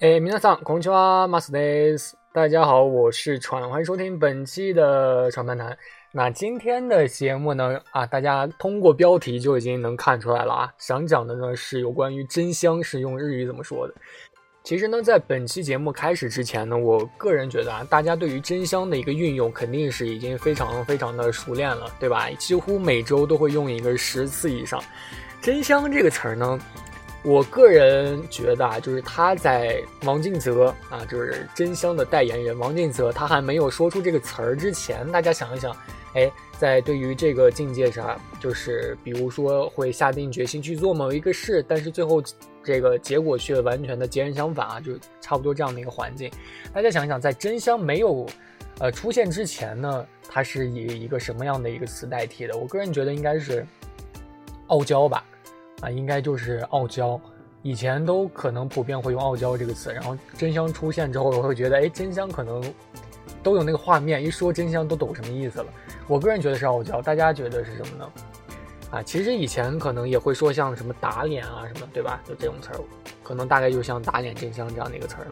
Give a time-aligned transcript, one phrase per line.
[0.00, 2.16] 哎，皆さん、こんにちは、マスです。
[2.34, 5.76] 大家好，我是川，欢迎收听本期的川漫谈。
[6.12, 13.94] 那今天的节目呢，啊，大家通过标题就已经能看出来了啊，想讲的呢是有关于真香是用日语怎么说的。
[14.62, 22.28] 其实呢，在本期节目开始之前呢，我个人觉得啊，大家对于真香的一个运用肯定是已经非常非常的熟练了，对吧？
[22.32, 24.82] 几乎每周都会用一个十次以上。
[25.40, 26.60] 真香这个词儿呢。
[27.23, 35.75] 我个人觉得啊，就是他在王敬泽啊，就是真香的代言人王敬泽，他还没有说出这个词儿之前，大家想一想，
[36.15, 42.23] 哎，在对于这个境界上，就是比如说会下定决心去做某一个事，但是最后
[42.63, 46.31] 这个结果却完全的截然相反啊，就差不多这样的一个环境。
[46.73, 48.25] 大家想一想，在真香没有
[48.79, 52.57] 呃出现之前呢，它是以一个什么样的一个词代替的？
[52.57, 53.63] 我个人觉得应该是
[54.67, 55.23] 傲娇吧。
[55.81, 57.19] 啊，应该就是傲娇，
[57.61, 62.63] 以前都可能普遍会用傲娇这个词，然后真香出现之后，我会觉得，哎，真香可能
[63.43, 65.65] 都有那个画面，一说真香都懂什么意思了。
[66.07, 68.11] 我个人觉得是傲娇，大家觉得是什么呢？
[68.91, 72.21] 啊，其实以前可能也会说像什么打脸啊什么，对吧？
[72.27, 72.79] 就这种词儿，
[73.23, 75.27] 可能大概就像打脸真香这样的一个词儿。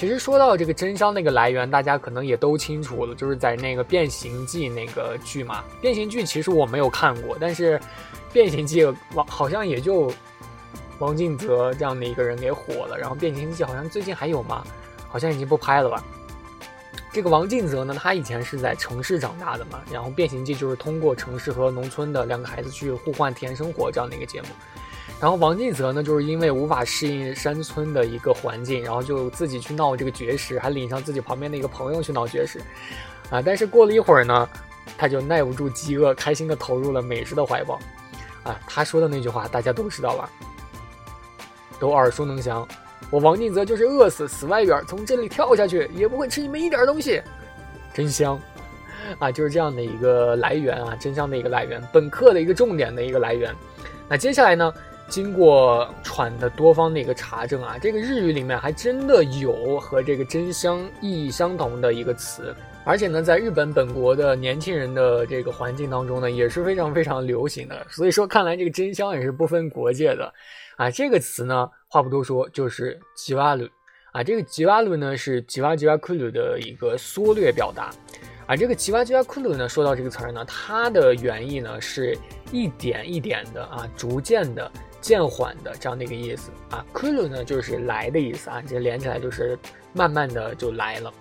[0.00, 5.62] 其实说到这个真香那个来源，大家可能也都清楚了，就是在那个变形记那个剧嘛。
[5.78, 7.78] 变形剧其实我没有看过，但是。
[8.32, 8.84] 变形记
[9.14, 10.08] 王好像也就
[11.00, 14.64] 王敬泽这样的一个人给火了，然后变形记好像最近还有吗？
[15.08, 16.02] 好像已经不拍了吧。
[17.12, 24.48] 这个王敬泽呢，他以前是在城市长大的嘛，然后变形记就是通过城市和农村的两个孩子去互换体验生活这样的一个节目。
[25.20, 32.58] 然后王进泽呢，就是因为无法适应山村的一个环境，然后就自己去闹这个绝食，还领上自己旁边的一个朋友去闹绝食
[33.28, 33.42] 啊。
[33.42, 34.48] 但是过了一会儿呢，
[34.96, 37.78] 他就耐不住饥饿，开心的投入了美食的怀抱。
[38.42, 40.30] 啊，他说的那句话大家都知道吧？
[41.78, 42.66] 都耳熟能详。
[43.10, 47.20] 我王进泽就是饿死，死外边，从这里跳下去也不会吃你们一点东西，
[47.92, 48.40] 真香！
[49.18, 53.54] 啊，就是这样的一个来源啊，真香的一个来源，本课的一个重点的一个来源。
[54.08, 54.72] 那接下来呢，
[55.10, 62.54] 经过喘的多方的一个查证啊，这个日语里面还真的有和这个真香意义相同的一个词。
[62.82, 67.86] 而且呢，在日本本国的年轻人的这个环境当中呢，也是非常非常流行的。
[67.90, 70.32] 所以说，看来这个真香也是不分国界的，
[70.78, 73.68] 啊，这个词呢，话不多说，就是吉瓦鲁，
[74.12, 77.90] 啊，这个吉瓦鲁呢是吉瓦吉瓦库鲁的一个缩略表达，
[78.46, 82.16] 啊，这个吉瓦吉瓦库鲁呢，说到这个词儿呢，它的原意呢是
[82.50, 89.58] 一点一点的啊，逐渐的、渐缓的这样的一个意思，啊，库鲁呢就是来的意思啊，这连起来就是
[89.92, 91.12] 慢慢的就来了。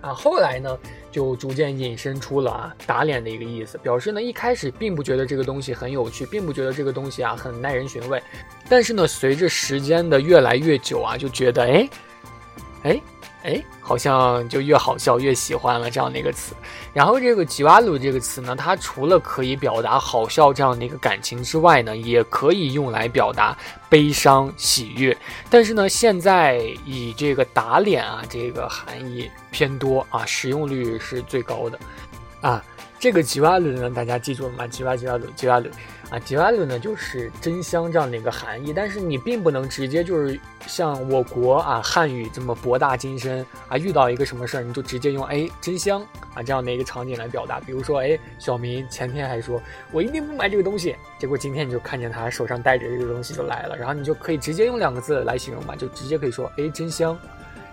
[0.00, 0.78] 啊，后来呢，
[1.10, 8.22] 就逐渐引申出了啊打脸的一个意思，表示呢一开始并不觉得这个东西很有趣，并不觉得这个东西啊很耐人寻味，
[8.68, 11.88] 但是呢随着时间的越来越久啊，就觉得哎，
[12.82, 13.00] 哎。
[13.44, 16.54] 哎，好像就越好笑越喜欢了这样的一个词。
[16.94, 23.54] 然后这个吉瓦鲁这个词呢，它除了可以表达好笑这样的一个感情之外呢，也可以用来表达
[23.88, 25.14] 悲伤、喜悦。
[25.50, 31.78] 但是呢，现在以这个打脸啊这个含义偏多啊，使用率是最高的
[32.40, 32.64] 啊。
[33.04, 34.66] 这个吉瓦鲁呢，大家记住了吗？
[34.66, 35.68] 吉瓦吉瓦鲁吉瓦鲁。
[36.08, 46.00] 啊，吉瓦鲁呢就是真香这样的一个含义，但是你并不能直接就是像我国啊汉语这么博大精深啊，遇到一个什么事儿你就直接用哎真香
[46.32, 47.60] 啊这样的一个场景来表达。
[47.60, 49.60] 比如说哎，小明前天还说
[49.92, 57.18] 我一定不买这个东西，结果今天你就看见他手上带着这个东西就来了，然后你就可以直接用两个字来形容嘛，就直接可以说哎真香，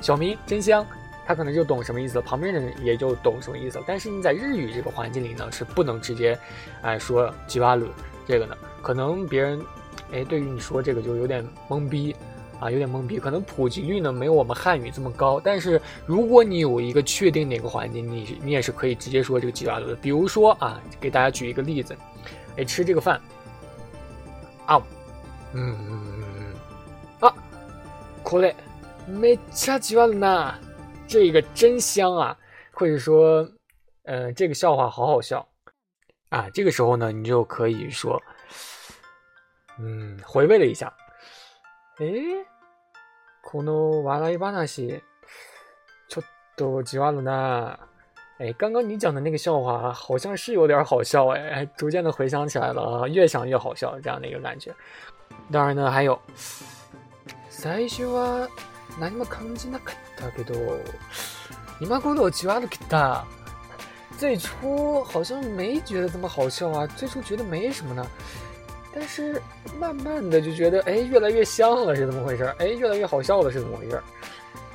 [0.00, 0.84] 小明真香，
[1.29, 3.81] 他可能就懂什么意思，旁边的人也就懂什么意思。
[3.87, 6.37] 但是你在日语这个环境里呢，是不能直接
[6.81, 7.87] 哎说吉瓦鲁。
[8.27, 9.61] 这个呢，可能别人，
[10.11, 12.15] 哎，对于你说这个就有点懵逼，
[12.59, 13.19] 啊，有点懵逼。
[13.19, 19.95] 可能普及率呢没有我们汉语这么高，但是如果你有一个确定的一个环境，你你也是可以直接说这个吉瓦鲁的。
[19.95, 21.95] 比如说啊，给大家举一个例子，
[22.57, 23.21] 哎，吃这个饭，
[24.65, 24.81] 啊，
[25.53, 27.33] 嗯嗯嗯嗯，啊，
[28.23, 28.55] これ
[29.07, 30.55] めちゃ吉瓦鲁呢，
[31.09, 32.37] 这个真香啊，
[32.71, 33.47] 或者说，
[34.03, 35.47] 嗯，这个笑话好好笑。
[36.29, 38.21] 啊，这个时候呢，你就可以说，
[39.79, 40.91] 嗯，回味了一下，
[41.97, 42.05] 哎，
[43.43, 45.01] この笑い話
[46.09, 46.23] ちょっ
[46.57, 47.77] とじわるな。
[48.37, 54.73] 哎，刚刚你讲的那个笑话好像是有点好笑，哎，逐渐的回想起来了啊，越想越好笑，这样的一个感觉。
[55.51, 56.19] 当然呢，还有，
[57.49, 58.49] 最初は
[58.99, 60.53] 何も感じなかったけど、
[61.81, 63.25] 今頃じわるきた。
[64.17, 68.07] 最初好像没觉得这么好笑啊，最初觉得没什么呢。
[68.93, 69.41] 但是
[69.77, 72.45] 慢慢的就觉得，哎，越来越香了，是怎么回事？
[72.59, 74.01] 哎，越来越好笑了，是怎么回事？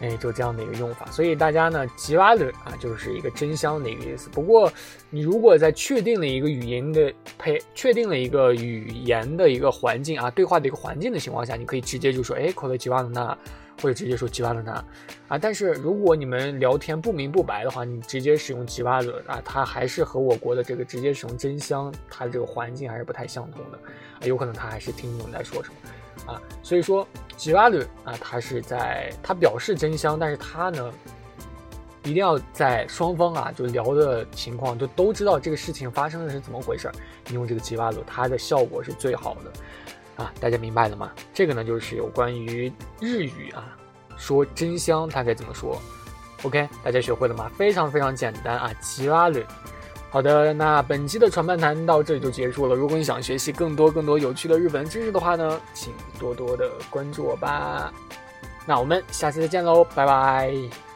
[0.00, 1.06] 哎，就这样的一个用法。
[1.10, 4.30] 所以大家呢，吉瓦鲁啊，就是一个真香的一个意思。
[4.30, 4.72] 不过，
[5.10, 13.36] 你如果在确定了一个语音的配，确定了一个语言的一个环境啊，对话的一个环境的情况下，你可以直接就说，哎，口头吉瓦鲁那。
[13.81, 14.83] 或者直接说吉瓦勒纳
[15.27, 23.77] 啊，但是如果你们聊天不明不白的话，你直接使用吉瓦勒啊，它还是和我国的这个直接使用真香，它的这个环境还是不太相同的。
[23.77, 26.33] 啊，有可能他还是听不懂你在说什么。
[26.33, 30.93] 啊，所以说吉瓦勒啊，它是在它表示真香，但是它呢，
[32.03, 36.93] 一定要在双方啊就聊的情况就都知道这个事情发生的是怎么回事儿，
[37.27, 39.51] 你用这个吉瓦勒，它的效果是最好的。
[40.15, 41.11] 啊，大家明白了吗？
[41.33, 43.75] 这个呢，就是有关于日语啊，
[44.17, 45.81] 说真香它该怎么说
[46.43, 47.49] ？OK，大家学会了吗？
[47.57, 49.39] 非常非常简单啊，吉拉鲁。
[50.09, 52.75] 好的，那本期的传半谈到这里就结束了。
[52.75, 57.93] 如果你想学习更多更多有趣的日本知识的话呢，请多多的关注我吧。
[58.65, 60.90] 那我们下次再见喽，拜拜。